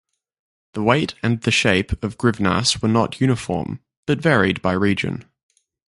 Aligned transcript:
The 0.73 0.81
weight 0.81 1.13
and 1.21 1.39
the 1.41 1.51
shape 1.51 2.03
of 2.03 2.17
grivnas 2.17 2.81
were 2.81 2.87
not 2.89 3.21
uniform, 3.21 3.81
but 4.07 4.17
varied 4.19 4.59
by 4.59 4.71
region. 4.71 5.25